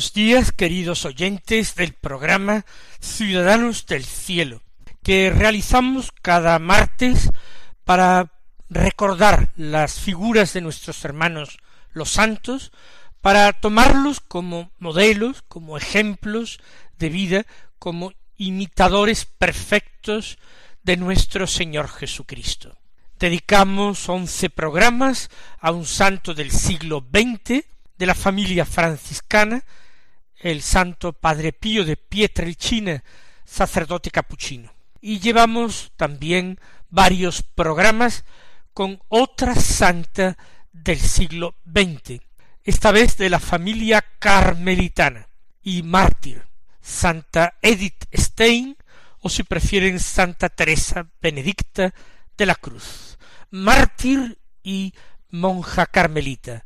Buenos 0.00 0.14
días, 0.14 0.52
queridos 0.52 1.04
oyentes 1.04 1.74
del 1.74 1.92
programa 1.92 2.64
Ciudadanos 3.00 3.84
del 3.84 4.02
Cielo, 4.02 4.62
que 5.02 5.28
realizamos 5.28 6.10
cada 6.22 6.58
martes 6.58 7.28
para 7.84 8.32
recordar 8.70 9.50
las 9.56 10.00
figuras 10.00 10.54
de 10.54 10.62
nuestros 10.62 11.04
hermanos 11.04 11.58
los 11.92 12.08
santos, 12.08 12.72
para 13.20 13.52
tomarlos 13.52 14.20
como 14.20 14.70
modelos, 14.78 15.42
como 15.48 15.76
ejemplos 15.76 16.60
de 16.98 17.10
vida, 17.10 17.46
como 17.78 18.14
imitadores 18.38 19.26
perfectos 19.26 20.38
de 20.82 20.96
nuestro 20.96 21.46
Señor 21.46 21.90
Jesucristo. 21.90 22.74
Dedicamos 23.18 24.08
once 24.08 24.48
programas 24.48 25.28
a 25.58 25.72
un 25.72 25.84
santo 25.84 26.32
del 26.32 26.52
siglo 26.52 27.04
XX, 27.12 27.66
de 27.98 28.06
la 28.06 28.14
familia 28.14 28.64
franciscana, 28.64 29.62
el 30.40 30.62
santo 30.62 31.12
Padre 31.12 31.52
Pío 31.52 31.84
de 31.84 31.96
Pietrelcina, 31.96 33.04
sacerdote 33.44 34.10
capuchino. 34.10 34.72
Y 35.00 35.20
llevamos 35.20 35.92
también 35.96 36.58
varios 36.88 37.42
programas 37.42 38.24
con 38.72 39.00
otra 39.08 39.54
santa 39.54 40.36
del 40.72 40.98
siglo 40.98 41.54
XX, 41.66 42.20
esta 42.64 42.92
vez 42.92 43.16
de 43.16 43.30
la 43.30 43.40
familia 43.40 44.04
carmelitana 44.18 45.28
y 45.62 45.82
mártir, 45.82 46.42
Santa 46.80 47.54
Edith 47.62 48.04
Stein, 48.12 48.76
o 49.20 49.28
si 49.28 49.42
prefieren 49.42 50.00
Santa 50.00 50.48
Teresa 50.48 51.06
Benedicta 51.20 51.92
de 52.36 52.46
la 52.46 52.54
Cruz, 52.54 53.18
mártir 53.50 54.38
y 54.62 54.94
monja 55.30 55.86
carmelita, 55.86 56.64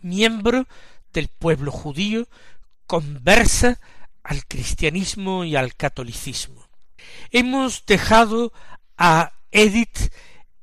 miembro 0.00 0.66
del 1.12 1.28
pueblo 1.28 1.70
judío, 1.70 2.26
conversa 2.92 3.80
al 4.22 4.44
cristianismo 4.46 5.46
y 5.46 5.56
al 5.56 5.74
catolicismo. 5.76 6.68
Hemos 7.30 7.86
dejado 7.86 8.52
a 8.98 9.32
Edith 9.50 10.12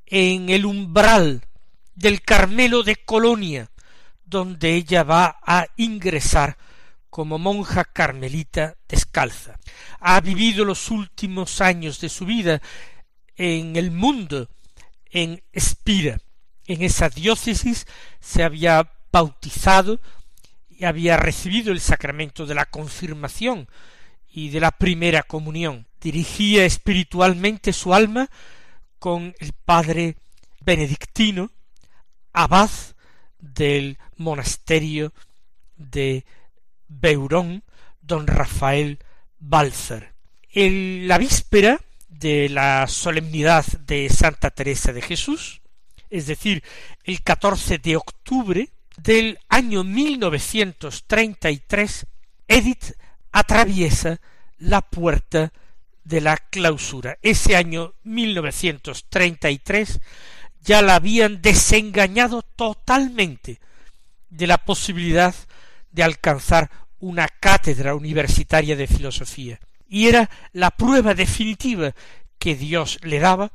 en 0.06 0.48
el 0.48 0.64
umbral 0.64 1.44
del 1.96 2.22
Carmelo 2.22 2.84
de 2.84 2.94
Colonia, 3.04 3.68
donde 4.24 4.76
ella 4.76 5.02
va 5.02 5.40
a 5.44 5.66
ingresar 5.76 6.56
como 7.08 7.36
monja 7.36 7.84
carmelita 7.84 8.76
descalza. 8.88 9.58
Ha 9.98 10.20
vivido 10.20 10.64
los 10.64 10.88
últimos 10.92 11.60
años 11.60 12.00
de 12.00 12.08
su 12.08 12.26
vida 12.26 12.62
en 13.34 13.74
el 13.74 13.90
mundo, 13.90 14.48
en 15.10 15.42
Espira. 15.50 16.20
En 16.64 16.82
esa 16.82 17.08
diócesis 17.08 17.88
se 18.20 18.44
había 18.44 18.88
bautizado 19.10 19.98
había 20.86 21.16
recibido 21.16 21.72
el 21.72 21.80
sacramento 21.80 22.46
de 22.46 22.54
la 22.54 22.66
confirmación 22.66 23.68
y 24.28 24.50
de 24.50 24.60
la 24.60 24.70
primera 24.70 25.22
comunión. 25.22 25.86
Dirigía 26.00 26.64
espiritualmente 26.64 27.72
su 27.72 27.92
alma 27.92 28.30
con 28.98 29.34
el 29.40 29.52
padre 29.52 30.16
benedictino, 30.60 31.50
abad 32.32 32.70
del 33.38 33.98
monasterio 34.16 35.12
de 35.76 36.24
Beurón, 36.88 37.64
don 38.00 38.26
Rafael 38.26 38.98
Balzer. 39.38 40.12
En 40.52 41.08
la 41.08 41.18
víspera 41.18 41.80
de 42.08 42.48
la 42.48 42.86
solemnidad 42.86 43.64
de 43.86 44.08
Santa 44.10 44.50
Teresa 44.50 44.92
de 44.92 45.02
Jesús, 45.02 45.62
es 46.10 46.26
decir, 46.26 46.62
el 47.04 47.22
14 47.22 47.78
de 47.78 47.96
octubre 47.96 48.68
del 49.02 49.38
año 49.48 49.82
1933, 49.84 52.06
Edith 52.48 52.96
atraviesa 53.32 54.20
la 54.58 54.82
puerta 54.82 55.54
de 56.04 56.20
la 56.20 56.36
clausura. 56.36 57.16
Ese 57.22 57.56
año 57.56 57.94
1933 58.02 60.00
ya 60.62 60.82
la 60.82 60.96
habían 60.96 61.40
desengañado 61.40 62.42
totalmente 62.42 63.58
de 64.28 64.46
la 64.46 64.58
posibilidad 64.58 65.34
de 65.90 66.02
alcanzar 66.02 66.70
una 66.98 67.26
cátedra 67.28 67.94
universitaria 67.94 68.76
de 68.76 68.86
filosofía. 68.86 69.58
Y 69.88 70.08
era 70.08 70.28
la 70.52 70.70
prueba 70.70 71.14
definitiva 71.14 71.94
que 72.38 72.54
Dios 72.54 72.98
le 73.02 73.18
daba 73.18 73.50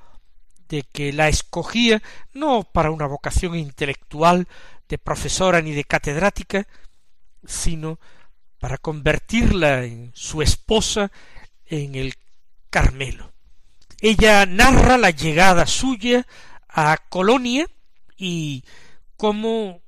de 0.70 0.84
que 0.84 1.14
la 1.14 1.30
escogía 1.30 2.02
no 2.34 2.64
para 2.64 2.90
una 2.92 3.06
vocación 3.06 3.56
intelectual 3.56 4.48
de 4.88 4.97
profesora 4.97 5.62
ni 5.62 5.73
de 5.73 5.84
catedrática, 5.84 6.68
sino 7.46 8.00
para 8.59 8.78
convertirla 8.78 9.84
en 9.84 10.12
su 10.13 10.41
esposa 10.41 11.12
en 11.66 11.96
el 11.96 12.16
Carmelo. 12.69 13.31
Ella 14.01 14.46
narra 14.46 14.97
la 14.97 15.12
llegada 15.12 15.66
suya 15.66 16.25
a 16.69 16.97
Colonia 17.09 17.68
y 18.18 18.63
cómo 19.16 19.81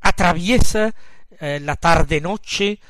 atraviesa 0.00 0.94
eh, 1.38 1.60
la 1.60 1.76
tarde 1.76 2.20
noche 2.20 2.80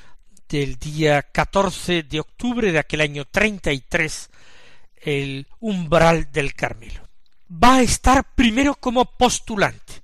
del 0.48 0.76
día 0.76 1.22
14 1.22 2.02
de 2.04 2.20
octubre 2.20 2.72
de 2.72 2.78
aquel 2.78 3.00
año 3.02 3.24
treinta 3.24 3.72
y 3.72 3.80
tres 3.80 4.30
el 4.96 5.46
umbral 5.60 6.30
del 6.32 6.54
Carmelo. 6.54 7.08
Va 7.50 7.76
a 7.76 7.82
estar 7.82 8.34
primero 8.34 8.74
como 8.74 9.04
postulante, 9.04 10.02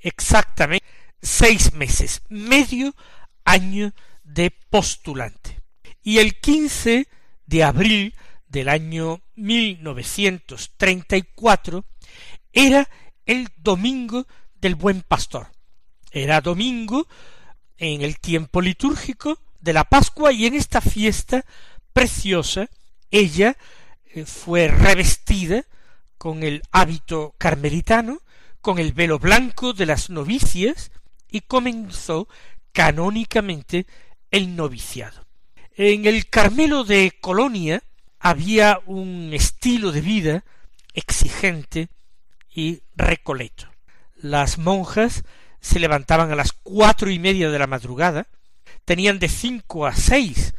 exactamente 0.00 0.86
seis 1.20 1.74
meses, 1.74 2.22
medio 2.28 2.94
año 3.44 3.92
de 4.24 4.50
postulante. 4.50 5.60
Y 6.02 6.16
el 6.18 6.40
15 6.40 7.06
de 7.46 7.64
abril 7.64 8.14
del 8.48 8.68
año 8.68 9.22
1934 9.36 11.84
era 12.52 12.88
el 13.24 13.48
domingo 13.56 14.26
del 14.62 14.76
buen 14.76 15.02
pastor. 15.02 15.48
Era 16.10 16.40
domingo 16.40 17.06
en 17.76 18.00
el 18.00 18.18
tiempo 18.18 18.62
litúrgico 18.62 19.38
de 19.60 19.72
la 19.72 19.84
Pascua 19.84 20.32
y 20.32 20.46
en 20.46 20.54
esta 20.54 20.80
fiesta 20.80 21.44
preciosa 21.92 22.70
ella 23.10 23.56
eh, 24.06 24.24
fue 24.24 24.68
revestida 24.68 25.64
con 26.16 26.44
el 26.44 26.62
hábito 26.70 27.34
carmelitano, 27.36 28.20
con 28.60 28.78
el 28.78 28.92
velo 28.92 29.18
blanco 29.18 29.72
de 29.72 29.86
las 29.86 30.08
novicias 30.08 30.92
y 31.28 31.40
comenzó 31.40 32.28
canónicamente 32.72 33.86
el 34.30 34.54
noviciado. 34.54 35.26
En 35.74 36.06
el 36.06 36.28
Carmelo 36.28 36.84
de 36.84 37.18
Colonia 37.20 37.82
había 38.20 38.80
un 38.86 39.30
estilo 39.32 39.90
de 39.90 40.00
vida 40.00 40.44
exigente 40.94 41.88
y 42.54 42.82
recoleto 42.94 43.71
las 44.22 44.56
monjas 44.56 45.24
se 45.60 45.78
levantaban 45.78 46.32
a 46.32 46.36
las 46.36 46.52
cuatro 46.52 47.10
y 47.10 47.18
media 47.18 47.50
de 47.50 47.58
la 47.58 47.66
madrugada, 47.66 48.28
tenían 48.84 49.18
de 49.18 49.28
cinco 49.28 49.86
a 49.86 49.94
seis 49.94 50.54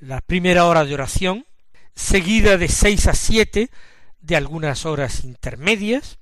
la 0.00 0.20
primera 0.20 0.66
hora 0.66 0.84
de 0.84 0.94
oración, 0.94 1.46
seguida 1.94 2.58
de 2.58 2.68
seis 2.68 3.06
a 3.06 3.14
siete 3.14 3.70
de 4.20 4.36
algunas 4.36 4.84
horas 4.84 5.24
intermedias, 5.24 6.18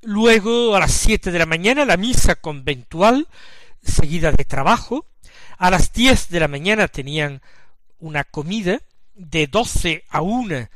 luego 0.00 0.74
a 0.74 0.80
las 0.80 0.92
siete 0.92 1.30
de 1.30 1.38
la 1.38 1.46
mañana 1.46 1.84
la 1.84 1.96
misa 1.96 2.36
conventual, 2.36 3.28
seguida 3.82 4.32
de 4.32 4.44
trabajo, 4.44 5.06
a 5.58 5.70
las 5.70 5.92
diez 5.92 6.30
de 6.30 6.40
la 6.40 6.48
mañana 6.48 6.88
tenían 6.88 7.42
una 7.98 8.24
comida, 8.24 8.80
de 9.14 9.48
doce 9.48 10.04
a 10.08 10.22
una 10.22 10.70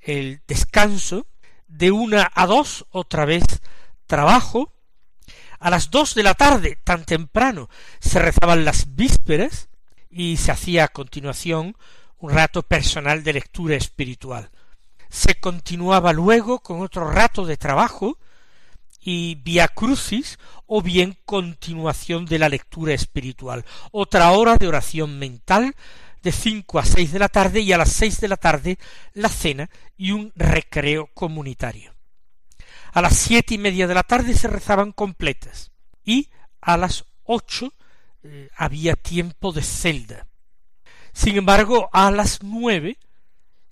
el 0.00 0.42
descanso, 0.46 1.26
de 1.66 1.90
una 1.90 2.30
a 2.34 2.46
dos 2.46 2.86
otra 2.90 3.24
vez 3.24 3.44
trabajo, 4.06 4.72
a 5.58 5.70
las 5.70 5.90
dos 5.90 6.14
de 6.14 6.22
la 6.22 6.34
tarde, 6.34 6.78
tan 6.84 7.04
temprano, 7.04 7.68
se 8.00 8.18
rezaban 8.18 8.64
las 8.64 8.94
vísperas 8.94 9.68
y 10.10 10.36
se 10.36 10.52
hacía 10.52 10.84
a 10.84 10.88
continuación 10.88 11.76
un 12.18 12.30
rato 12.30 12.62
personal 12.62 13.22
de 13.22 13.34
lectura 13.34 13.76
espiritual. 13.76 14.50
Se 15.08 15.36
continuaba 15.36 16.12
luego 16.12 16.60
con 16.60 16.80
otro 16.80 17.10
rato 17.10 17.44
de 17.46 17.56
trabajo 17.56 18.18
y 19.00 19.36
via 19.36 19.68
crucis 19.68 20.38
o 20.66 20.82
bien 20.82 21.16
continuación 21.24 22.26
de 22.26 22.38
la 22.38 22.48
lectura 22.48 22.92
espiritual. 22.92 23.64
Otra 23.92 24.32
hora 24.32 24.56
de 24.56 24.66
oración 24.66 25.18
mental 25.18 25.76
de 26.22 26.32
cinco 26.32 26.80
a 26.80 26.84
seis 26.84 27.12
de 27.12 27.20
la 27.20 27.28
tarde 27.28 27.60
y 27.60 27.72
a 27.72 27.78
las 27.78 27.92
seis 27.92 28.20
de 28.20 28.28
la 28.28 28.36
tarde 28.36 28.78
la 29.14 29.28
cena 29.28 29.70
y 29.96 30.10
un 30.10 30.32
recreo 30.34 31.08
comunitario. 31.14 31.95
A 32.96 33.02
las 33.02 33.14
siete 33.14 33.52
y 33.52 33.58
media 33.58 33.86
de 33.86 33.92
la 33.92 34.04
tarde 34.04 34.32
se 34.32 34.48
rezaban 34.48 34.90
completas 34.90 35.70
y 36.02 36.30
a 36.62 36.78
las 36.78 37.04
ocho 37.24 37.74
eh, 38.22 38.48
había 38.56 38.96
tiempo 38.96 39.52
de 39.52 39.60
celda. 39.60 40.26
Sin 41.12 41.36
embargo, 41.36 41.90
a 41.92 42.10
las 42.10 42.42
nueve 42.42 42.96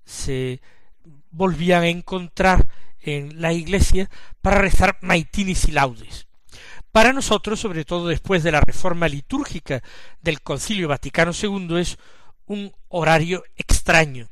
se 0.05 0.61
volvían 1.31 1.85
a 1.85 1.89
encontrar 1.89 2.69
en 3.01 3.41
la 3.41 3.55
iglesia 3.55 4.11
para 4.43 4.61
rezar 4.61 4.99
maitinis 5.01 5.69
y 5.69 5.73
laudes. 5.73 6.27
Para 6.93 7.15
nosotros, 7.15 7.59
sobre 7.59 7.87
todo 7.87 8.09
después 8.09 8.43
de 8.43 8.53
la 8.53 8.61
reforma 8.61 9.09
litúrgica 9.09 9.83
del 10.21 10.43
Concilio 10.43 10.87
Vaticano 10.87 11.33
II, 11.33 11.79
es 11.79 11.97
un 12.45 12.71
horario 12.89 13.43
extraño. 13.57 14.29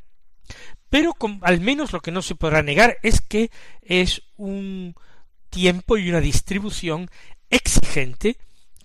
Pero 0.93 1.17
al 1.41 1.63
menos 1.63 1.95
lo 1.95 2.03
que 2.03 2.11
no 2.11 2.21
se 2.21 2.35
podrá 2.35 2.63
negar 2.63 2.99
es 3.03 3.23
que 3.23 3.51
es 3.81 4.25
un 4.37 4.95
tiempo 5.49 5.97
y 5.97 6.11
una 6.11 6.21
distribución 6.21 7.09
exigente 7.49 8.37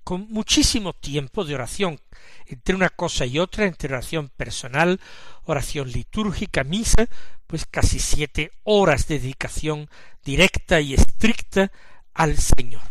con 0.06 0.25
muchísimo 0.30 0.94
tiempo 0.94 1.44
de 1.44 1.56
oración 1.56 2.00
entre 2.45 2.75
una 2.75 2.88
cosa 2.88 3.25
y 3.25 3.39
otra, 3.39 3.65
entre 3.65 3.94
oración 3.94 4.30
personal, 4.30 5.01
oración 5.44 5.92
litúrgica, 5.92 6.63
misa, 6.63 7.09
pues 7.45 7.65
casi 7.65 8.00
siete 8.00 8.54
horas 8.63 9.09
de 9.09 9.19
dedicación 9.19 9.89
directa 10.24 10.80
y 10.80 10.94
estricta 10.94 11.74
al 12.13 12.38
Señor. 12.38 12.83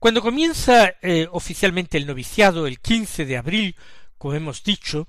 Cuando 0.00 0.22
comienza 0.22 0.96
eh, 1.02 1.28
oficialmente 1.30 1.98
el 1.98 2.06
noviciado 2.08 2.66
el 2.66 2.80
15 2.80 3.26
de 3.26 3.36
abril, 3.36 3.76
como 4.18 4.34
hemos 4.34 4.64
dicho, 4.64 5.06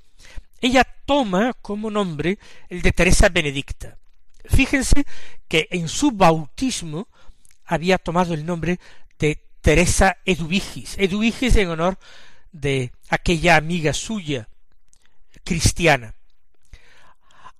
ella 0.61 0.85
toma 1.05 1.53
como 1.53 1.89
nombre 1.89 2.37
el 2.69 2.81
de 2.81 2.91
Teresa 2.91 3.29
Benedicta. 3.29 3.97
Fíjense 4.45 5.05
que 5.47 5.67
en 5.71 5.87
su 5.87 6.11
bautismo 6.11 7.07
había 7.65 7.97
tomado 7.97 8.33
el 8.33 8.45
nombre 8.45 8.79
de 9.19 9.39
Teresa 9.61 10.17
Eduvigis, 10.25 10.95
Eduvigis 10.97 11.55
en 11.55 11.69
honor 11.69 11.97
de 12.51 12.91
aquella 13.09 13.55
amiga 13.55 13.93
suya 13.93 14.49
cristiana. 15.43 16.15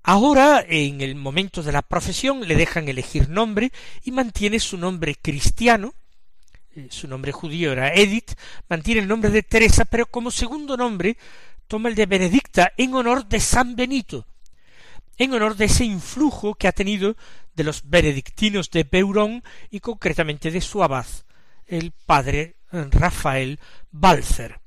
Ahora, 0.04 0.66
en 0.68 1.02
el 1.02 1.16
momento 1.16 1.62
de 1.62 1.72
la 1.72 1.84
profesión, 1.84 2.48
le 2.48 2.56
dejan 2.56 2.90
elegir 2.90 3.30
nombre 3.30 3.72
y 4.04 4.12
mantiene 4.12 4.60
su 4.60 4.78
nombre 4.78 5.16
cristiano, 5.16 5.94
eh, 6.76 6.88
su 6.90 7.08
nombre 7.08 7.32
judío 7.32 7.72
era 7.72 7.94
Edith, 7.94 8.32
mantiene 8.68 9.02
el 9.02 9.08
nombre 9.08 9.30
de 9.30 9.44
Teresa, 9.44 9.86
pero 9.86 10.08
como 10.08 10.32
segundo 10.32 10.76
nombre 10.76 11.18
toma 11.72 11.88
el 11.88 11.96
de 11.96 12.06
Benedicta 12.06 12.74
en 12.76 12.94
honor 12.96 13.30
de 13.30 13.40
San 13.40 13.78
Benito, 13.78 14.28
en 15.18 15.32
honor 15.32 15.56
de 15.56 15.66
ese 15.66 15.86
influjo 15.86 16.54
que 16.54 16.68
ha 16.68 16.74
tenido 16.74 17.16
de 17.56 17.64
los 17.64 17.90
benedictinos 17.90 18.70
de 18.72 18.84
Beurón 18.84 19.42
y 19.70 19.80
concretamente 19.80 20.52
de 20.52 20.60
su 20.60 20.84
abad, 20.84 21.06
el 21.66 21.94
padre 22.06 22.58
Rafael 22.74 23.58
Balzer. 23.90 24.60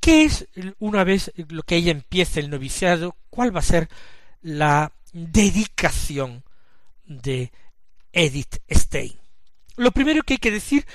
¿Qué 0.00 0.24
es, 0.24 0.48
una 0.78 1.04
vez 1.04 1.30
lo 1.36 1.62
que 1.62 1.76
ella 1.76 1.90
empiece 1.90 2.40
el 2.40 2.48
noviciado, 2.48 3.14
cuál 3.28 3.54
va 3.54 3.60
a 3.60 3.64
ser 3.64 3.90
la 4.40 4.92
dedicación 5.12 6.42
de 7.04 7.52
Edith 8.14 8.62
Stein? 8.70 9.12
Lo 9.76 9.90
primero 9.90 10.22
que 10.22 10.34
hay 10.34 10.38
que 10.38 10.50
decir 10.50 10.86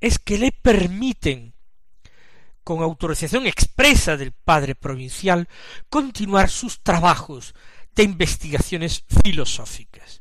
es 0.00 0.18
que 0.18 0.38
le 0.38 0.50
permiten 0.50 1.52
con 2.68 2.82
autorización 2.82 3.46
expresa 3.46 4.18
del 4.18 4.32
padre 4.32 4.74
provincial, 4.74 5.48
continuar 5.88 6.50
sus 6.50 6.82
trabajos 6.82 7.54
de 7.94 8.02
investigaciones 8.02 9.06
filosóficas. 9.24 10.20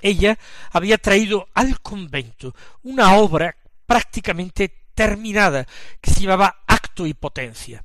Ella 0.00 0.38
había 0.70 0.96
traído 0.96 1.46
al 1.52 1.82
convento 1.82 2.54
una 2.84 3.16
obra 3.16 3.54
prácticamente 3.84 4.86
terminada 4.94 5.66
que 6.00 6.10
se 6.10 6.22
llamaba 6.22 6.62
Acto 6.66 7.06
y 7.06 7.12
Potencia. 7.12 7.84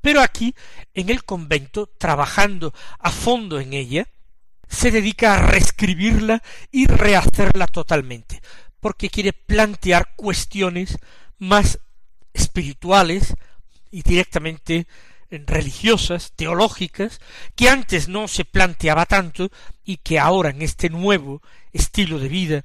Pero 0.00 0.20
aquí, 0.20 0.54
en 0.94 1.10
el 1.10 1.24
convento, 1.24 1.88
trabajando 1.98 2.72
a 3.00 3.10
fondo 3.10 3.58
en 3.58 3.72
ella, 3.72 4.06
se 4.68 4.92
dedica 4.92 5.34
a 5.34 5.42
reescribirla 5.42 6.40
y 6.70 6.86
rehacerla 6.86 7.66
totalmente, 7.66 8.40
porque 8.78 9.10
quiere 9.10 9.32
plantear 9.32 10.14
cuestiones 10.14 10.98
más 11.40 11.80
espirituales 12.32 13.34
y 13.90 14.02
directamente 14.02 14.86
religiosas, 15.30 16.32
teológicas, 16.34 17.20
que 17.54 17.68
antes 17.68 18.08
no 18.08 18.28
se 18.28 18.44
planteaba 18.44 19.06
tanto 19.06 19.50
y 19.84 19.98
que 19.98 20.18
ahora 20.18 20.50
en 20.50 20.62
este 20.62 20.90
nuevo 20.90 21.40
estilo 21.72 22.18
de 22.18 22.28
vida 22.28 22.64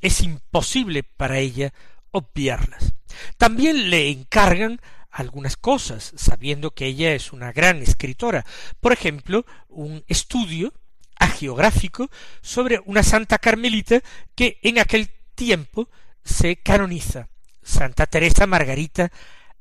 es 0.00 0.20
imposible 0.20 1.04
para 1.04 1.38
ella 1.38 1.72
obviarlas. 2.10 2.94
También 3.36 3.90
le 3.90 4.10
encargan 4.10 4.80
algunas 5.10 5.56
cosas, 5.56 6.12
sabiendo 6.16 6.72
que 6.72 6.86
ella 6.86 7.14
es 7.14 7.32
una 7.32 7.52
gran 7.52 7.82
escritora. 7.82 8.44
Por 8.80 8.92
ejemplo, 8.92 9.44
un 9.68 10.04
estudio 10.08 10.72
agiográfico 11.16 12.10
sobre 12.40 12.80
una 12.86 13.02
santa 13.02 13.38
carmelita 13.38 14.02
que 14.34 14.58
en 14.62 14.78
aquel 14.78 15.10
tiempo 15.34 15.88
se 16.24 16.56
canoniza 16.56 17.28
Santa 17.62 18.06
Teresa 18.06 18.46
Margarita 18.46 19.10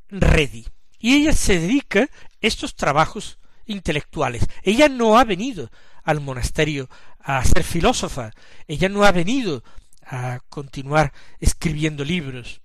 Redi. 0.10 0.66
Y 1.00 1.16
ella 1.16 1.34
se 1.34 1.60
dedica 1.60 2.02
a 2.02 2.10
estos 2.42 2.76
trabajos 2.76 3.40
intelectuales. 3.66 4.46
Ella 4.64 4.90
no 4.90 5.18
ha 5.18 5.24
venido 5.24 5.72
al 6.04 6.20
monasterio 6.20 6.90
a 7.20 7.44
ser 7.46 7.64
filósofa, 7.64 8.32
ella 8.68 8.90
no 8.90 9.04
ha 9.04 9.12
venido 9.12 9.64
a 10.06 10.40
continuar 10.50 11.14
escribiendo 11.40 12.04
libros. 12.04 12.62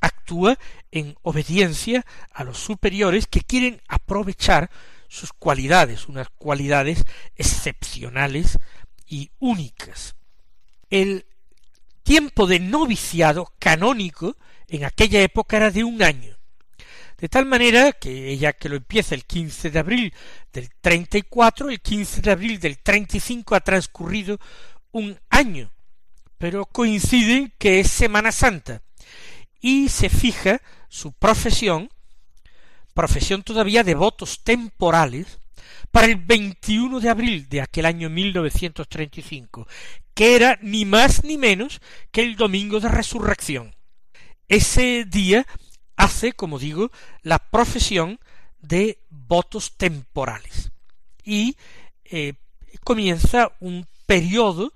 Actúa 0.00 0.58
en 0.90 1.14
obediencia 1.22 2.06
a 2.32 2.44
los 2.44 2.58
superiores 2.58 3.26
que 3.26 3.42
quieren 3.42 3.82
aprovechar 3.86 4.70
sus 5.08 5.32
cualidades, 5.32 6.08
unas 6.08 6.28
cualidades 6.30 7.04
excepcionales 7.36 8.58
y 9.06 9.30
únicas. 9.38 10.14
El 10.88 11.26
tiempo 12.02 12.46
de 12.46 12.60
noviciado 12.60 13.52
canónico 13.58 14.36
en 14.68 14.84
aquella 14.84 15.20
época 15.20 15.56
era 15.56 15.70
de 15.70 15.84
un 15.84 16.02
año. 16.02 16.36
De 17.18 17.28
tal 17.28 17.44
manera 17.44 17.92
que 17.92 18.30
ella 18.30 18.54
que 18.54 18.70
lo 18.70 18.76
empieza 18.76 19.14
el 19.14 19.26
15 19.26 19.70
de 19.70 19.78
abril 19.78 20.14
del 20.52 20.70
34, 20.80 21.68
el 21.68 21.80
15 21.80 22.22
de 22.22 22.30
abril 22.30 22.58
del 22.58 22.78
35 22.78 23.54
ha 23.54 23.60
transcurrido 23.60 24.38
un 24.92 25.18
año, 25.28 25.70
pero 26.38 26.64
coincide 26.64 27.52
que 27.58 27.80
es 27.80 27.90
Semana 27.90 28.32
Santa 28.32 28.82
y 29.60 29.90
se 29.90 30.08
fija 30.08 30.62
su 30.88 31.12
profesión, 31.12 31.90
profesión 32.94 33.42
todavía 33.42 33.84
de 33.84 33.94
votos 33.94 34.42
temporales, 34.42 35.39
para 35.90 36.06
el 36.06 36.16
21 36.16 37.00
de 37.00 37.08
abril 37.08 37.48
de 37.48 37.60
aquel 37.60 37.86
año 37.86 38.10
1935, 38.10 39.66
que 40.14 40.36
era 40.36 40.58
ni 40.62 40.84
más 40.84 41.24
ni 41.24 41.38
menos 41.38 41.80
que 42.10 42.22
el 42.22 42.36
domingo 42.36 42.80
de 42.80 42.88
resurrección. 42.88 43.74
Ese 44.48 45.04
día 45.04 45.46
hace, 45.96 46.32
como 46.32 46.58
digo, 46.58 46.90
la 47.22 47.38
profesión 47.38 48.18
de 48.60 48.98
votos 49.10 49.76
temporales 49.76 50.72
y 51.24 51.56
eh, 52.04 52.34
comienza 52.84 53.50
un 53.60 53.86
periodo 54.06 54.72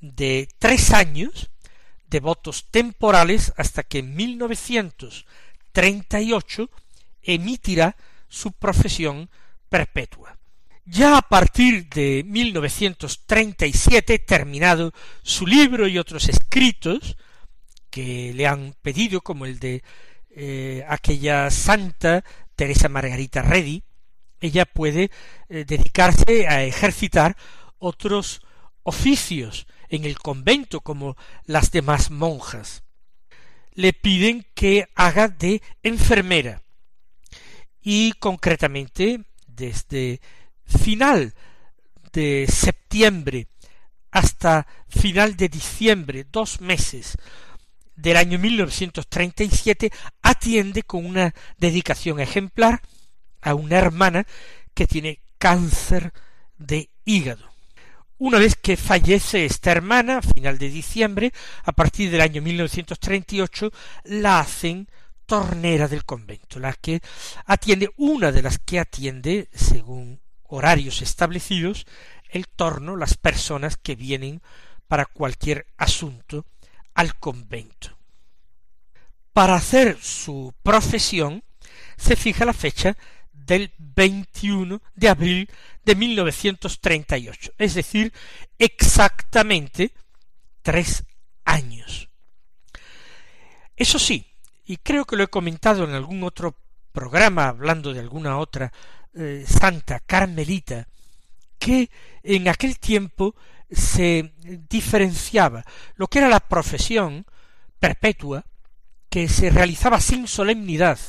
de 0.00 0.48
tres 0.58 0.92
años 0.92 1.50
de 2.08 2.20
votos 2.20 2.66
temporales 2.70 3.52
hasta 3.56 3.82
que 3.82 3.98
en 3.98 4.14
1938 4.16 6.70
emitirá 7.22 7.96
su 8.28 8.52
profesión 8.52 9.28
perpetua. 9.70 10.36
Ya 10.84 11.16
a 11.16 11.22
partir 11.22 11.88
de 11.88 12.22
1937, 12.26 14.18
terminado 14.18 14.92
su 15.22 15.46
libro 15.46 15.88
y 15.88 15.96
otros 15.98 16.28
escritos, 16.28 17.16
que 17.90 18.32
le 18.34 18.46
han 18.46 18.74
pedido, 18.82 19.20
como 19.20 19.46
el 19.46 19.58
de 19.58 19.82
eh, 20.30 20.84
aquella 20.88 21.50
santa 21.50 22.24
Teresa 22.56 22.88
Margarita 22.88 23.42
Reddy, 23.42 23.84
ella 24.40 24.64
puede 24.64 25.10
eh, 25.48 25.64
dedicarse 25.66 26.48
a 26.48 26.64
ejercitar 26.64 27.36
otros 27.78 28.42
oficios 28.82 29.66
en 29.88 30.04
el 30.04 30.18
convento 30.18 30.80
como 30.80 31.16
las 31.44 31.70
demás 31.70 32.10
monjas. 32.10 32.82
Le 33.72 33.92
piden 33.92 34.46
que 34.54 34.88
haga 34.94 35.28
de 35.28 35.62
enfermera 35.82 36.62
y 37.82 38.12
concretamente 38.12 39.24
desde 39.60 40.20
final 40.64 41.34
de 42.12 42.46
septiembre 42.48 43.46
hasta 44.10 44.66
final 44.88 45.36
de 45.36 45.48
diciembre, 45.48 46.26
dos 46.32 46.60
meses 46.60 47.16
del 47.94 48.16
año 48.16 48.38
1937, 48.38 49.92
atiende 50.22 50.82
con 50.82 51.04
una 51.04 51.34
dedicación 51.58 52.18
ejemplar 52.18 52.80
a 53.42 53.54
una 53.54 53.76
hermana 53.76 54.26
que 54.74 54.86
tiene 54.86 55.20
cáncer 55.38 56.12
de 56.58 56.88
hígado. 57.04 57.48
Una 58.18 58.38
vez 58.38 58.56
que 58.56 58.76
fallece 58.76 59.44
esta 59.44 59.70
hermana, 59.70 60.18
a 60.18 60.22
final 60.22 60.58
de 60.58 60.70
diciembre, 60.70 61.32
a 61.64 61.72
partir 61.72 62.10
del 62.10 62.22
año 62.22 62.42
1938, 62.42 63.70
la 64.04 64.40
hacen 64.40 64.88
tornera 65.30 65.86
del 65.86 66.04
convento, 66.04 66.58
la 66.58 66.72
que 66.72 67.00
atiende, 67.46 67.88
una 67.96 68.32
de 68.32 68.42
las 68.42 68.58
que 68.58 68.80
atiende, 68.80 69.48
según 69.54 70.20
horarios 70.42 71.02
establecidos, 71.02 71.86
el 72.30 72.48
torno, 72.48 72.96
las 72.96 73.16
personas 73.16 73.76
que 73.76 73.94
vienen 73.94 74.42
para 74.88 75.06
cualquier 75.06 75.68
asunto 75.76 76.46
al 76.94 77.14
convento. 77.14 77.96
Para 79.32 79.54
hacer 79.54 80.02
su 80.02 80.52
profesión 80.64 81.44
se 81.96 82.16
fija 82.16 82.44
la 82.44 82.52
fecha 82.52 82.96
del 83.32 83.72
21 83.78 84.82
de 84.96 85.08
abril 85.08 85.48
de 85.84 85.94
1938, 85.94 87.52
es 87.56 87.74
decir, 87.74 88.12
exactamente 88.58 89.92
tres 90.62 91.04
años. 91.44 92.08
Eso 93.76 94.00
sí, 94.00 94.29
y 94.70 94.76
creo 94.76 95.04
que 95.04 95.16
lo 95.16 95.24
he 95.24 95.26
comentado 95.26 95.82
en 95.82 95.94
algún 95.94 96.22
otro 96.22 96.54
programa 96.92 97.48
hablando 97.48 97.92
de 97.92 97.98
alguna 97.98 98.38
otra 98.38 98.72
eh, 99.14 99.44
santa 99.44 99.98
carmelita, 99.98 100.86
que 101.58 101.90
en 102.22 102.46
aquel 102.46 102.78
tiempo 102.78 103.34
se 103.68 104.32
diferenciaba 104.68 105.64
lo 105.96 106.06
que 106.06 106.20
era 106.20 106.28
la 106.28 106.38
profesión 106.38 107.26
perpetua, 107.80 108.44
que 109.08 109.28
se 109.28 109.50
realizaba 109.50 110.00
sin 110.00 110.28
solemnidad, 110.28 111.00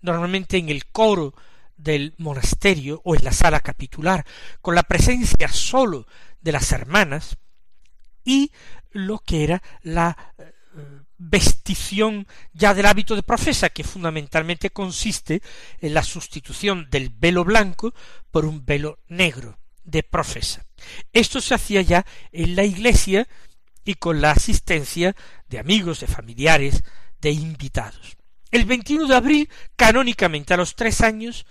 normalmente 0.00 0.58
en 0.58 0.68
el 0.68 0.86
coro 0.86 1.34
del 1.76 2.14
monasterio 2.18 3.02
o 3.04 3.16
en 3.16 3.24
la 3.24 3.32
sala 3.32 3.58
capitular, 3.58 4.24
con 4.60 4.76
la 4.76 4.84
presencia 4.84 5.48
sólo 5.48 6.06
de 6.40 6.52
las 6.52 6.70
hermanas, 6.70 7.36
y 8.22 8.52
lo 8.92 9.18
que 9.18 9.42
era 9.42 9.60
la 9.82 10.16
eh, 10.38 10.52
vestición 11.24 12.26
ya 12.52 12.74
del 12.74 12.86
hábito 12.86 13.14
de 13.14 13.22
profesa, 13.22 13.70
que 13.70 13.84
fundamentalmente 13.84 14.70
consiste 14.70 15.42
en 15.80 15.94
la 15.94 16.02
sustitución 16.02 16.88
del 16.90 17.10
velo 17.10 17.44
blanco 17.44 17.94
por 18.30 18.44
un 18.44 18.64
velo 18.64 18.98
negro 19.08 19.58
de 19.84 20.02
profesa. 20.02 20.66
Esto 21.12 21.40
se 21.40 21.54
hacía 21.54 21.82
ya 21.82 22.04
en 22.32 22.56
la 22.56 22.64
iglesia 22.64 23.28
y 23.84 23.94
con 23.94 24.20
la 24.20 24.32
asistencia 24.32 25.14
de 25.48 25.58
amigos, 25.58 26.00
de 26.00 26.06
familiares, 26.06 26.82
de 27.20 27.30
invitados. 27.30 28.16
El 28.50 28.64
21 28.64 29.06
de 29.06 29.16
abril, 29.16 29.50
canónicamente 29.76 30.54
a 30.54 30.56
los 30.56 30.74
tres 30.74 31.00
años, 31.00 31.46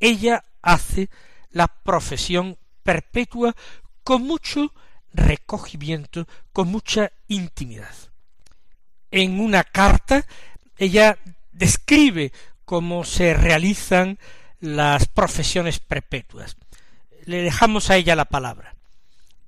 ella 0.00 0.44
hace 0.62 1.08
la 1.50 1.68
profesión 1.68 2.58
perpetua 2.82 3.54
con 4.02 4.22
mucho 4.22 4.72
recogimiento, 5.12 6.26
con 6.52 6.68
mucha 6.68 7.12
intimidad. 7.28 7.94
En 9.12 9.40
una 9.40 9.62
carta 9.62 10.26
ella 10.78 11.18
describe 11.52 12.32
cómo 12.64 13.04
se 13.04 13.34
realizan 13.34 14.18
las 14.58 15.06
profesiones 15.06 15.78
perpetuas. 15.80 16.56
Le 17.26 17.42
dejamos 17.42 17.90
a 17.90 17.96
ella 17.96 18.16
la 18.16 18.24
palabra. 18.24 18.74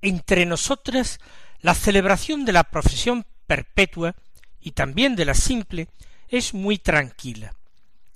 Entre 0.02 0.44
nosotras, 0.44 1.18
la 1.60 1.74
celebración 1.74 2.44
de 2.44 2.52
la 2.52 2.64
profesión 2.64 3.24
perpetua 3.46 4.14
y 4.60 4.72
también 4.72 5.16
de 5.16 5.24
la 5.24 5.34
simple 5.34 5.88
es 6.28 6.52
muy 6.52 6.76
tranquila. 6.76 7.54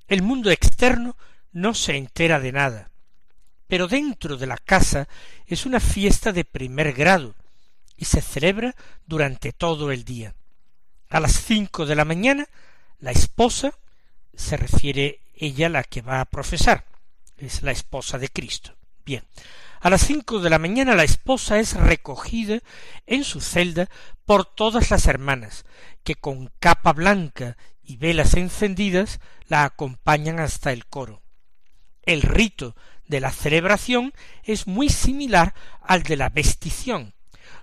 El 0.07 0.23
mundo 0.23 0.51
externo 0.51 1.17
no 1.53 1.73
se 1.73 1.97
entera 1.97 2.41
de 2.41 2.53
nada. 2.53 2.91
Pero 3.69 3.89
dentro 3.89 4.37
de 4.37 4.47
la 4.47 4.59
casa 4.59 5.09
es 5.47 5.65
una 5.65 5.81
fiesta 5.81 6.33
de 6.33 6.45
primer 6.45 6.93
grado 6.93 7.35
y 7.97 8.05
se 8.05 8.21
celebra 8.21 8.75
durante 9.07 9.53
todo 9.53 9.91
el 9.93 10.05
día. 10.05 10.35
A 11.11 11.21
las 11.21 11.43
cinco 11.43 11.87
de 11.87 11.95
la 11.95 12.05
mañana, 12.05 12.47
la 12.99 13.13
esposa, 13.13 13.73
se 14.35 14.57
refiere 14.57 15.21
ella 15.35 15.69
la 15.69 15.83
que 15.83 16.03
va 16.03 16.21
a 16.21 16.27
profesar, 16.27 16.85
es 17.37 17.63
la 17.63 17.71
esposa 17.71 18.19
de 18.19 18.29
Cristo. 18.29 18.77
Bien, 19.07 19.25
a 19.81 19.89
las 19.89 20.03
cinco 20.03 20.41
de 20.41 20.51
la 20.51 20.59
mañana 20.59 20.95
la 20.95 21.05
esposa 21.05 21.59
es 21.59 21.75
recogida 21.75 22.61
en 23.07 23.25
su 23.25 23.41
celda 23.41 23.89
por 24.27 24.45
todas 24.45 24.91
las 24.91 25.07
hermanas, 25.07 25.65
que 26.05 26.15
con 26.15 26.53
capa 26.59 26.93
blanca 26.93 27.57
y 27.83 27.97
velas 27.97 28.35
encendidas 28.35 29.19
la 29.47 29.65
acompañan 29.65 30.41
hasta 30.41 30.73
el 30.73 30.85
coro. 30.87 31.23
El 32.03 32.21
rito 32.21 32.77
de 33.07 33.21
la 33.21 33.31
celebración 33.31 34.13
es 34.43 34.67
muy 34.67 34.91
similar 34.91 35.55
al 35.81 36.03
de 36.03 36.17
la 36.17 36.29
vestición, 36.29 37.15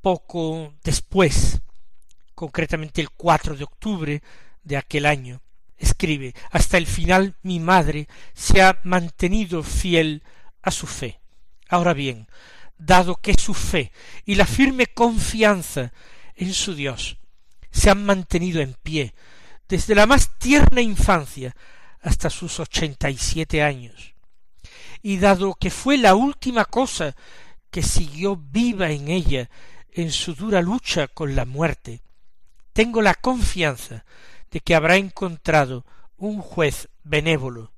poco 0.00 0.74
después, 0.82 1.60
concretamente 2.34 3.00
el 3.00 3.10
4 3.10 3.56
de 3.56 3.64
octubre 3.64 4.22
de 4.62 4.76
aquel 4.76 5.06
año, 5.06 5.42
escribe, 5.78 6.34
hasta 6.50 6.78
el 6.78 6.86
final 6.86 7.36
mi 7.42 7.60
madre 7.60 8.08
se 8.34 8.62
ha 8.62 8.80
mantenido 8.84 9.62
fiel 9.62 10.22
a 10.62 10.70
su 10.70 10.86
fe. 10.86 11.20
Ahora 11.68 11.94
bien, 11.94 12.28
dado 12.78 13.16
que 13.16 13.34
su 13.34 13.54
fe 13.54 13.92
y 14.24 14.34
la 14.34 14.46
firme 14.46 14.86
confianza 14.86 15.92
en 16.34 16.52
su 16.52 16.74
Dios 16.74 17.18
se 17.70 17.90
han 17.90 18.04
mantenido 18.04 18.60
en 18.60 18.74
pie 18.74 19.14
desde 19.68 19.94
la 19.94 20.06
más 20.06 20.38
tierna 20.38 20.80
infancia 20.80 21.56
hasta 22.00 22.30
sus 22.30 22.60
ochenta 22.60 23.10
y 23.10 23.16
siete 23.16 23.62
años, 23.62 24.14
y 25.02 25.18
dado 25.18 25.54
que 25.54 25.70
fue 25.70 25.98
la 25.98 26.14
última 26.14 26.64
cosa 26.64 27.16
que 27.70 27.82
siguió 27.82 28.36
viva 28.36 28.90
en 28.90 29.08
ella 29.08 29.50
en 29.90 30.12
su 30.12 30.34
dura 30.34 30.62
lucha 30.62 31.08
con 31.08 31.34
la 31.34 31.44
muerte, 31.44 32.02
tengo 32.72 33.02
la 33.02 33.14
confianza 33.14 34.04
de 34.50 34.60
que 34.60 34.74
habrá 34.74 34.96
encontrado 34.96 35.84
un 36.16 36.40
juez 36.40 36.88
benévolo 37.02 37.72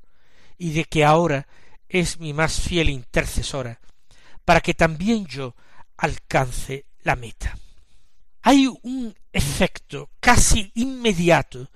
y 0.57 0.73
de 0.73 0.85
que 0.85 1.05
ahora 1.05 1.47
es 1.89 2.21
mi 2.21 2.33
más 2.33 2.61
fiel 2.61 2.91
intercesora, 2.91 3.81
para 4.45 4.61
que 4.61 4.75
también 4.75 5.27
yo 5.27 5.55
alcance 5.97 6.87
la 7.03 7.17
meta. 7.17 7.57
Hay 8.43 8.67
un 8.83 9.15
efecto 9.33 10.11
casi 10.21 10.71
inmediato 10.75 11.71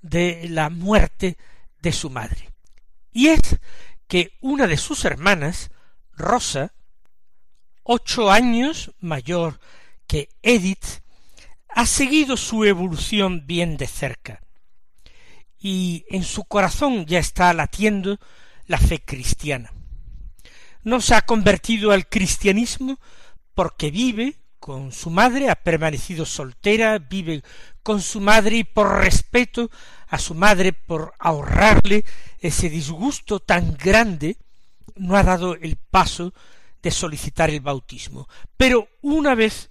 de 0.00 0.48
la 0.48 0.70
muerte 0.70 1.36
de 1.80 1.92
su 1.92 2.10
madre, 2.10 2.50
y 3.12 3.28
es 3.28 3.58
que 4.06 4.32
una 4.40 4.66
de 4.66 4.76
sus 4.76 5.04
hermanas, 5.04 5.70
Rosa, 6.12 6.72
ocho 7.82 8.30
años 8.30 8.92
mayor 9.00 9.60
que 10.06 10.28
Edith, 10.42 11.02
ha 11.68 11.86
seguido 11.86 12.36
su 12.36 12.64
evolución 12.64 13.46
bien 13.46 13.76
de 13.76 13.86
cerca, 13.86 14.40
y 15.58 16.04
en 16.08 16.24
su 16.24 16.44
corazón 16.44 17.06
ya 17.06 17.18
está 17.18 17.52
latiendo 17.52 18.18
la 18.66 18.78
fe 18.78 19.00
cristiana. 19.00 19.72
No 20.82 21.00
se 21.00 21.14
ha 21.14 21.22
convertido 21.22 21.90
al 21.90 22.08
cristianismo 22.08 22.98
porque 23.54 23.90
vive 23.90 24.36
con 24.60 24.92
su 24.92 25.10
madre, 25.10 25.50
ha 25.50 25.56
permanecido 25.56 26.26
soltera, 26.26 26.98
vive 26.98 27.42
con 27.82 28.00
su 28.00 28.20
madre 28.20 28.58
y 28.58 28.64
por 28.64 29.00
respeto 29.00 29.70
a 30.08 30.18
su 30.18 30.34
madre, 30.34 30.72
por 30.72 31.14
ahorrarle 31.18 32.04
ese 32.40 32.68
disgusto 32.68 33.40
tan 33.40 33.76
grande, 33.76 34.36
no 34.94 35.16
ha 35.16 35.22
dado 35.22 35.54
el 35.54 35.76
paso 35.76 36.32
de 36.82 36.90
solicitar 36.90 37.50
el 37.50 37.60
bautismo. 37.60 38.28
Pero 38.56 38.88
una 39.02 39.34
vez 39.34 39.70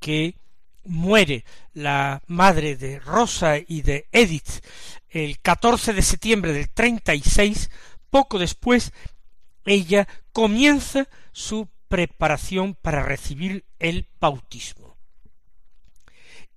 que 0.00 0.38
muere 0.86 1.44
la 1.72 2.22
madre 2.26 2.76
de 2.76 2.98
Rosa 2.98 3.56
y 3.58 3.82
de 3.82 4.08
Edith 4.12 4.62
el 5.24 5.40
14 5.40 5.94
de 5.94 6.02
septiembre 6.02 6.52
del 6.52 6.68
36, 6.68 7.70
poco 8.10 8.38
después 8.38 8.92
ella 9.64 10.06
comienza 10.32 11.08
su 11.32 11.70
preparación 11.88 12.74
para 12.74 13.02
recibir 13.02 13.64
el 13.78 14.06
bautismo. 14.20 14.98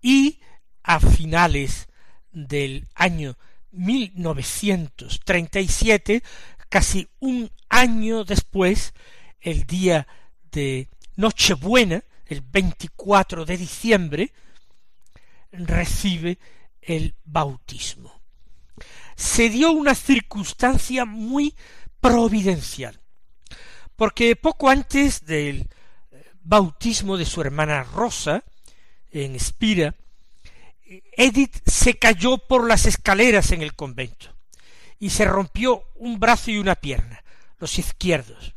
Y 0.01 0.41
a 0.83 0.99
finales 0.99 1.87
del 2.31 2.89
año 2.95 3.37
1937, 3.71 6.21
casi 6.69 7.07
un 7.19 7.49
año 7.69 8.25
después, 8.25 8.93
el 9.39 9.63
día 9.65 10.05
de 10.51 10.89
Nochebuena, 11.15 12.03
el 12.29 12.41
24 12.41 13.43
de 13.43 13.57
diciembre, 13.57 14.33
recibe 15.51 16.37
el 16.79 17.15
bautismo. 17.25 18.21
Se 19.15 19.49
dio 19.49 19.71
una 19.71 19.95
circunstancia 19.95 21.05
muy 21.05 21.55
providencial, 21.99 23.01
porque 23.95 24.35
poco 24.35 24.69
antes 24.69 25.25
del 25.25 25.67
bautismo 26.41 27.17
de 27.17 27.25
su 27.25 27.41
hermana 27.41 27.83
Rosa, 27.83 28.43
en 29.09 29.35
Espira, 29.35 29.95
Edith 31.17 31.57
se 31.65 31.97
cayó 31.97 32.37
por 32.37 32.67
las 32.67 32.85
escaleras 32.85 33.51
en 33.51 33.63
el 33.63 33.75
convento 33.75 34.35
y 34.99 35.09
se 35.09 35.25
rompió 35.25 35.83
un 35.95 36.19
brazo 36.19 36.51
y 36.51 36.59
una 36.59 36.75
pierna, 36.75 37.23
los 37.57 37.79
izquierdos 37.79 38.53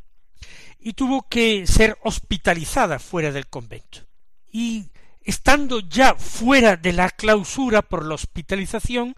y 0.82 0.94
tuvo 0.94 1.28
que 1.28 1.66
ser 1.66 1.96
hospitalizada 2.02 2.98
fuera 2.98 3.30
del 3.30 3.46
convento. 3.46 4.00
Y 4.50 4.90
estando 5.22 5.80
ya 5.80 6.14
fuera 6.14 6.76
de 6.76 6.92
la 6.92 7.08
clausura 7.08 7.82
por 7.82 8.04
la 8.04 8.14
hospitalización, 8.14 9.14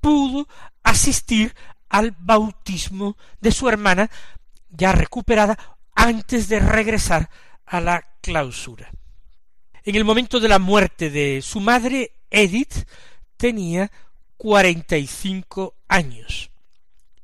pudo 0.00 0.48
asistir 0.82 1.54
al 1.88 2.10
bautismo 2.18 3.16
de 3.40 3.52
su 3.52 3.68
hermana, 3.68 4.10
ya 4.68 4.92
recuperada, 4.92 5.78
antes 5.94 6.48
de 6.48 6.58
regresar 6.58 7.30
a 7.64 7.80
la 7.80 8.04
clausura. 8.20 8.90
En 9.84 9.94
el 9.94 10.04
momento 10.04 10.40
de 10.40 10.48
la 10.48 10.58
muerte 10.58 11.10
de 11.10 11.40
su 11.40 11.60
madre, 11.60 12.12
Edith 12.28 12.88
tenía 13.36 13.90
cuarenta 14.36 14.96
y 14.96 15.06
cinco 15.06 15.76
años 15.88 16.50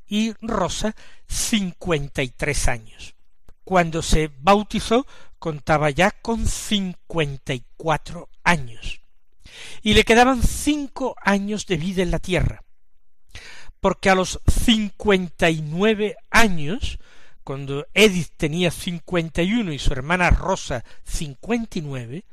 y 0.06 0.32
Rosa 0.40 0.94
cincuenta 1.26 2.22
y 2.22 2.28
tres 2.28 2.68
años. 2.68 3.14
Cuando 3.64 4.02
se 4.02 4.30
bautizó 4.40 5.06
contaba 5.38 5.90
ya 5.90 6.10
con 6.10 6.46
cincuenta 6.46 7.52
y 7.54 7.64
cuatro 7.76 8.28
años. 8.44 9.00
Y 9.82 9.94
le 9.94 10.04
quedaban 10.04 10.42
cinco 10.42 11.16
años 11.20 11.66
de 11.66 11.76
vida 11.76 12.02
en 12.02 12.10
la 12.10 12.18
tierra, 12.18 12.62
porque 13.80 14.08
a 14.08 14.14
los 14.14 14.40
cincuenta 14.46 15.50
y 15.50 15.60
nueve 15.60 16.16
años, 16.30 16.98
cuando 17.44 17.86
Edith 17.92 18.30
tenía 18.36 18.70
cincuenta 18.70 19.42
y 19.42 19.52
uno 19.52 19.72
y 19.72 19.78
su 19.78 19.92
hermana 19.92 20.30
Rosa 20.30 20.84
cincuenta 21.04 21.78
y 21.78 21.82
nueve, 21.82 22.24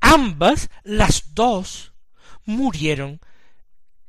ambas, 0.00 0.68
las 0.82 1.34
dos, 1.34 1.92
murieron 2.44 3.20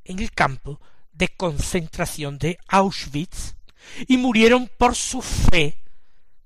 en 0.03 0.19
el 0.19 0.31
campo 0.31 0.81
de 1.13 1.29
concentración 1.29 2.37
de 2.37 2.59
Auschwitz 2.67 3.55
y 4.07 4.17
murieron 4.17 4.69
por 4.77 4.95
su 4.95 5.21
fe 5.21 5.85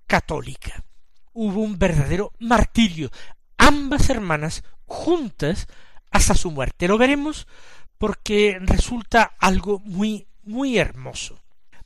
católica. 0.10 0.84
Hubo 1.32 1.62
un 1.62 1.78
verdadero 1.78 2.34
martirio. 2.40 3.12
Ambas 3.58 4.10
hermanas 4.10 4.64
juntas 4.86 5.68
hasta 6.10 6.34
su 6.34 6.52
muerte. 6.52 6.88
Lo 6.88 6.98
veremos 6.98 7.48
porque 8.00 8.58
resulta 8.60 9.36
algo 9.40 9.80
muy, 9.86 10.28
muy 10.44 10.78
hermoso. 10.80 11.40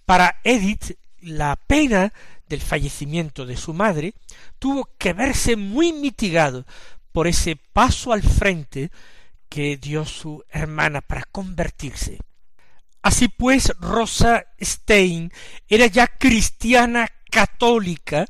Para 0.05 0.39
Edith, 0.43 0.97
la 1.19 1.55
pena 1.55 2.13
del 2.47 2.61
fallecimiento 2.61 3.45
de 3.45 3.57
su 3.57 3.73
madre 3.73 4.13
tuvo 4.59 4.89
que 4.97 5.13
verse 5.13 5.55
muy 5.55 5.91
mitigado 5.91 6.65
por 7.11 7.27
ese 7.27 7.55
paso 7.55 8.13
al 8.13 8.23
frente 8.23 8.89
que 9.49 9.77
dio 9.77 10.05
su 10.05 10.43
hermana 10.49 11.01
para 11.01 11.23
convertirse. 11.31 12.19
Así 13.01 13.27
pues, 13.27 13.73
Rosa 13.79 14.45
Stein 14.61 15.31
era 15.67 15.87
ya 15.87 16.07
cristiana 16.07 17.09
católica 17.33 18.27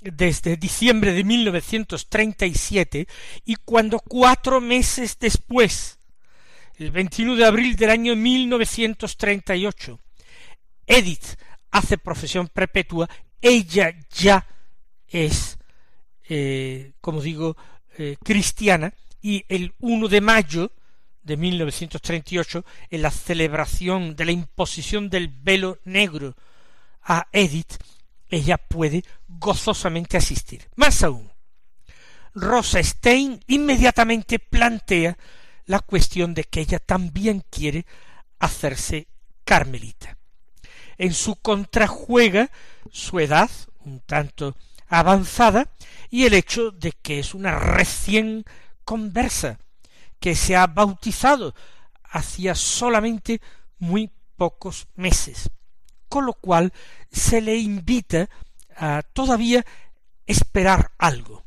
desde 0.00 0.56
diciembre 0.56 1.12
de 1.12 1.22
1937 1.22 3.06
y 3.44 3.56
cuando 3.56 3.98
cuatro 4.00 4.60
meses 4.62 5.18
después, 5.20 5.98
el 6.76 6.92
21 6.92 7.36
de 7.36 7.44
abril 7.44 7.76
del 7.76 7.90
año 7.90 8.16
1938, 8.16 10.00
Edith 10.86 11.38
hace 11.70 11.98
profesión 11.98 12.48
perpetua, 12.48 13.06
ella 13.42 13.94
ya 14.14 14.46
es, 15.06 15.58
eh, 16.26 16.94
como 17.02 17.20
digo, 17.20 17.54
eh, 17.98 18.16
cristiana, 18.24 18.94
y 19.20 19.44
el 19.48 19.74
1 19.80 20.08
de 20.08 20.20
mayo 20.22 20.72
de 21.22 21.36
1938, 21.36 22.64
en 22.88 23.02
la 23.02 23.10
celebración 23.10 24.16
de 24.16 24.24
la 24.24 24.32
imposición 24.32 25.10
del 25.10 25.28
velo 25.28 25.80
negro 25.84 26.34
a 27.02 27.26
Edith, 27.32 27.74
ella 28.28 28.58
puede 28.58 29.04
gozosamente 29.28 30.16
asistir. 30.16 30.68
Más 30.74 31.02
aún, 31.02 31.30
Rosa 32.34 32.82
Stein 32.82 33.40
inmediatamente 33.46 34.38
plantea 34.38 35.16
la 35.66 35.80
cuestión 35.80 36.34
de 36.34 36.44
que 36.44 36.60
ella 36.60 36.78
también 36.78 37.44
quiere 37.50 37.86
hacerse 38.38 39.08
carmelita. 39.44 40.18
En 40.98 41.12
su 41.12 41.36
contrajuega 41.36 42.50
su 42.90 43.20
edad, 43.20 43.50
un 43.84 44.00
tanto 44.00 44.56
avanzada, 44.88 45.72
y 46.10 46.24
el 46.24 46.34
hecho 46.34 46.70
de 46.70 46.92
que 46.92 47.18
es 47.18 47.34
una 47.34 47.58
recién 47.58 48.44
conversa, 48.84 49.58
que 50.20 50.34
se 50.34 50.56
ha 50.56 50.66
bautizado 50.66 51.54
hacía 52.04 52.54
solamente 52.54 53.40
muy 53.78 54.10
pocos 54.36 54.86
meses 54.94 55.50
con 56.16 56.24
lo 56.24 56.32
cual 56.32 56.72
se 57.12 57.42
le 57.42 57.56
invita 57.56 58.30
a 58.74 59.02
todavía 59.02 59.66
esperar 60.24 60.92
algo. 60.96 61.44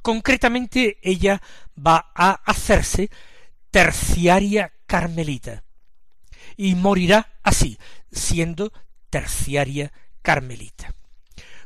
Concretamente 0.00 1.00
ella 1.02 1.42
va 1.76 2.12
a 2.14 2.40
hacerse 2.46 3.10
terciaria 3.72 4.72
carmelita 4.86 5.64
y 6.56 6.76
morirá 6.76 7.40
así, 7.42 7.80
siendo 8.12 8.72
terciaria 9.10 9.92
carmelita. 10.22 10.94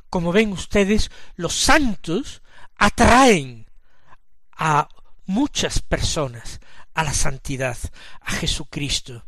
Como 0.09 0.33
ven 0.33 0.51
ustedes, 0.53 1.11
los 1.37 1.53
santos 1.53 2.41
atraen 2.79 3.67
a 4.53 4.89
muchas 5.27 5.83
personas 5.83 6.59
a 6.95 7.05
la 7.05 7.13
santidad, 7.13 7.77
a 8.23 8.31
Jesucristo, 8.31 9.27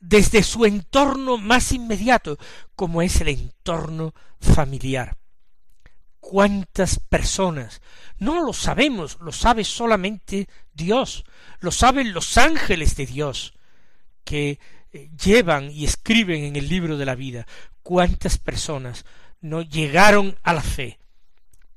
desde 0.00 0.42
su 0.42 0.64
entorno 0.64 1.38
más 1.38 1.72
inmediato, 1.72 2.38
como 2.74 3.02
es 3.02 3.20
el 3.20 3.28
entorno 3.28 4.14
familiar. 4.40 5.16
¿Cuántas 6.20 6.98
personas? 6.98 7.80
No 8.18 8.44
lo 8.44 8.52
sabemos, 8.52 9.18
lo 9.20 9.32
sabe 9.32 9.62
solamente 9.64 10.48
Dios, 10.72 11.24
lo 11.60 11.70
saben 11.70 12.12
los 12.12 12.36
ángeles 12.36 12.96
de 12.96 13.06
Dios, 13.06 13.54
que 14.24 14.58
eh, 14.92 15.10
llevan 15.22 15.70
y 15.70 15.84
escriben 15.84 16.44
en 16.44 16.56
el 16.56 16.68
libro 16.68 16.96
de 16.96 17.06
la 17.06 17.14
vida. 17.14 17.46
¿Cuántas 17.82 18.38
personas 18.38 19.04
no 19.40 19.62
llegaron 19.62 20.36
a 20.42 20.52
la 20.52 20.62
fe 20.62 20.98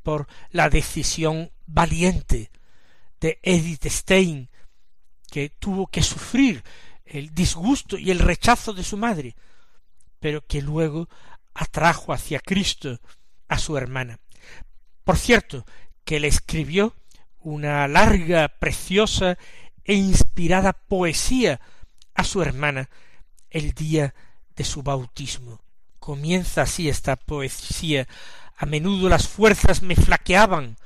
por 0.01 0.27
la 0.49 0.69
decisión 0.69 1.51
valiente 1.67 2.51
de 3.19 3.39
Edith 3.43 3.85
Stein, 3.85 4.49
que 5.29 5.49
tuvo 5.49 5.87
que 5.87 6.01
sufrir 6.01 6.63
el 7.09 7.33
disgusto 7.33 7.97
y 7.97 8.11
el 8.11 8.19
rechazo 8.19 8.73
de 8.73 8.83
su 8.83 8.97
madre, 8.97 9.35
pero 10.19 10.45
que 10.45 10.61
luego 10.61 11.09
atrajo 11.53 12.13
hacia 12.13 12.39
Cristo 12.39 12.99
a 13.47 13.57
su 13.57 13.77
hermana. 13.77 14.19
Por 15.03 15.17
cierto, 15.17 15.65
que 16.05 16.19
le 16.19 16.27
escribió 16.27 16.95
una 17.39 17.87
larga, 17.87 18.47
preciosa 18.47 19.37
e 19.83 19.95
inspirada 19.95 20.73
poesía 20.73 21.59
a 22.13 22.23
su 22.23 22.41
hermana 22.41 22.89
el 23.49 23.73
día 23.73 24.13
de 24.55 24.63
su 24.63 24.83
bautismo. 24.83 25.61
Comienza 25.99 26.63
así 26.63 26.89
esta 26.89 27.15
poesía. 27.15 28.07
A 28.57 28.65
menudo 28.65 29.09
las 29.09 29.27
fuerzas 29.27 29.81
me 29.81 29.95
flaqueaban, 29.95 30.77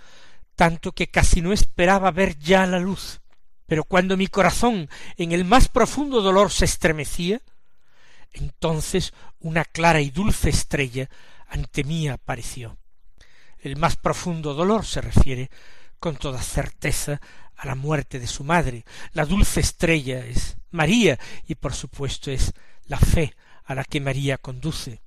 tanto 0.56 0.92
que 0.92 1.08
casi 1.08 1.42
no 1.42 1.54
esperaba 1.54 2.12
ver 2.12 2.38
ya 2.38 2.66
la 2.66 2.80
luz. 2.80 3.20
Pero 3.68 3.84
cuando 3.84 4.18
mi 4.18 4.28
corazón 4.28 4.90
en 5.18 5.32
el 5.32 5.46
más 5.46 5.68
profundo 5.68 6.22
dolor 6.22 6.52
se 6.52 6.66
estremecía, 6.66 7.42
entonces 8.34 9.14
una 9.40 9.64
clara 9.64 10.02
y 10.02 10.10
dulce 10.10 10.50
estrella 10.50 11.10
ante 11.48 11.84
mí 11.84 12.08
apareció. 12.08 12.78
El 13.60 13.78
más 13.78 13.96
profundo 13.96 14.54
dolor 14.54 14.86
se 14.86 15.02
refiere 15.02 15.50
con 16.00 16.18
toda 16.18 16.42
certeza 16.42 17.22
a 17.56 17.66
la 17.66 17.76
muerte 17.76 18.20
de 18.20 18.28
su 18.28 18.44
madre. 18.44 18.84
La 19.14 19.26
dulce 19.26 19.62
estrella 19.62 20.26
es 20.26 20.58
María 20.72 21.18
y 21.48 21.56
por 21.56 21.74
supuesto 21.74 22.32
es 22.32 22.54
la 22.86 22.98
fe 22.98 23.34
a 23.64 23.76
la 23.76 23.86
que 23.86 24.02
María 24.02 24.38
conduce. 24.38 25.02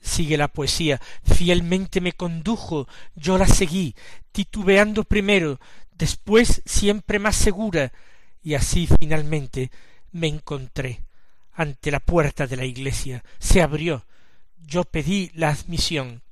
Sigue 0.00 0.36
la 0.36 0.48
poesía. 0.48 1.00
Fielmente 1.24 2.00
me 2.00 2.12
condujo, 2.12 2.88
yo 3.14 3.38
la 3.38 3.46
seguí, 3.46 3.94
titubeando 4.32 5.04
primero, 5.04 5.60
después 5.94 6.62
siempre 6.66 7.18
más 7.18 7.36
segura, 7.36 7.92
y 8.42 8.54
así 8.54 8.86
finalmente 9.00 9.70
me 10.12 10.28
encontré 10.28 11.00
ante 11.54 11.90
la 11.90 12.00
puerta 12.00 12.46
de 12.46 12.56
la 12.56 12.64
iglesia. 12.64 13.24
Se 13.38 13.62
abrió. 13.62 14.04
Yo 14.66 14.84
pedí 14.84 15.30
la 15.34 15.50
admisión. 15.50 16.22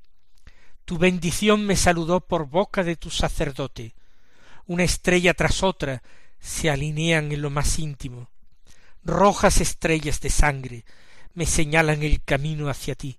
Tu 0.85 0.99
bendición 0.99 1.65
me 1.65 1.77
saludó 1.77 2.21
por 2.21 2.49
boca 2.49 2.83
de 2.83 2.97
tu 2.97 3.11
sacerdote. 3.11 3.95
Una 4.67 4.85
estrella 4.85 5.35
tras 5.35 5.63
otra 5.63 6.03
se 6.41 6.71
alinean 6.71 7.33
en 7.33 7.43
lo 7.43 7.51
más 7.51 7.79
íntimo. 7.79 8.29
Rojas 9.05 9.61
estrellas 9.61 10.21
de 10.21 10.31
sangre 10.31 10.85
me 11.35 11.47
señalan 11.47 12.03
el 12.03 12.23
camino 12.23 12.69
hacia 12.69 12.95
ti 12.95 13.19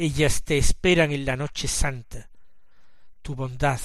ellas 0.00 0.44
te 0.44 0.56
esperan 0.56 1.12
en 1.12 1.26
la 1.26 1.36
noche 1.36 1.68
santa. 1.68 2.30
Tu 3.20 3.34
bondad 3.34 3.80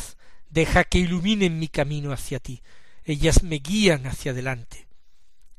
deja 0.49 0.83
que 0.83 0.99
iluminen 0.99 1.59
mi 1.59 1.67
camino 1.67 2.11
hacia 2.11 2.39
ti, 2.39 2.61
ellas 3.03 3.43
me 3.43 3.57
guían 3.57 4.07
hacia 4.07 4.31
adelante. 4.31 4.87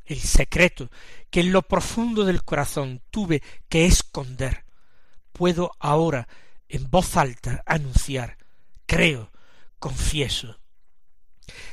El 0.04 0.20
secreto 0.20 0.90
que 1.30 1.40
en 1.40 1.52
lo 1.52 1.62
profundo 1.62 2.24
del 2.24 2.44
corazón 2.44 3.02
tuve 3.10 3.42
que 3.68 3.86
esconder, 3.86 4.64
puedo 5.32 5.72
ahora 5.80 6.28
en 6.68 6.90
voz 6.90 7.16
alta 7.16 7.62
anunciar, 7.66 8.38
creo, 8.86 9.32
confieso. 9.78 10.58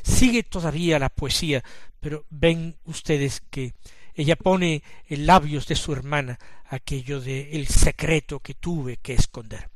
Sigue 0.04 0.43
todavía 0.43 0.99
la 0.99 1.10
poesía, 1.10 1.63
pero 1.99 2.26
ven 2.30 2.78
ustedes 2.86 3.41
que 3.49 3.73
ella 4.13 4.36
pone 4.36 4.84
en 5.08 5.26
labios 5.26 5.67
de 5.67 5.76
su 5.76 5.93
hermana 5.93 6.38
aquello 6.65 7.19
de 7.19 7.52
el 7.54 7.67
secreto 7.67 8.39
que 8.39 8.54
tuve 8.54 8.97
que 8.97 9.13
esconder. 9.13 9.69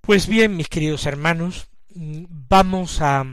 Pues 0.00 0.26
bien, 0.26 0.56
mis 0.56 0.68
queridos 0.68 1.06
hermanos, 1.06 1.69
vamos 1.94 3.00
a 3.00 3.24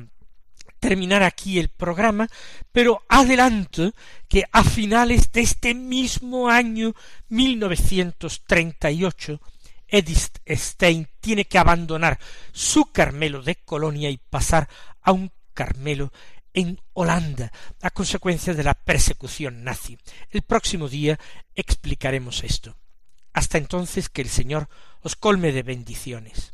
terminar 0.80 1.24
aquí 1.24 1.60
el 1.60 1.70
programa, 1.70 2.28
pero 2.72 3.02
adelanto 3.10 3.94
que 4.28 4.46
a 4.52 4.64
finales 4.64 5.32
de 5.32 5.42
este 5.42 5.74
mismo 5.74 6.50
año 6.50 6.94
1938 7.30 9.42
Edith 9.88 10.40
Stein 10.48 11.08
tiene 11.20 11.46
que 11.46 11.58
abandonar 11.58 12.20
su 12.52 12.92
Carmelo 12.92 13.42
de 13.42 13.56
Colonia 13.56 14.10
y 14.10 14.18
pasar 14.18 14.68
a 15.02 15.12
un 15.12 15.32
Carmelo 15.54 16.12
en 16.54 16.80
Holanda 16.94 17.52
a 17.82 17.90
consecuencia 17.92 18.54
de 18.54 18.64
la 18.64 18.74
persecución 18.74 19.64
nazi. 19.64 19.98
El 20.30 20.42
próximo 20.42 20.90
día 20.90 21.20
explicaremos 21.56 22.44
esto. 22.44 22.76
Hasta 23.34 23.58
entonces 23.58 24.10
que 24.10 24.22
el 24.22 24.30
Señor 24.30 24.68
os 25.02 25.16
colme 25.16 25.52
de 25.52 25.64
bendiciones. 25.64 26.54